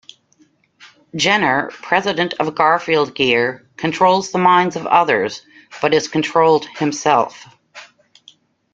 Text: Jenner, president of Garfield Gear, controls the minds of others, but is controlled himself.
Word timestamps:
Jenner, 1.15 1.69
president 1.73 2.33
of 2.39 2.55
Garfield 2.55 3.13
Gear, 3.13 3.69
controls 3.77 4.31
the 4.31 4.39
minds 4.39 4.75
of 4.75 4.87
others, 4.87 5.43
but 5.79 5.93
is 5.93 6.07
controlled 6.07 6.65
himself. 6.69 7.45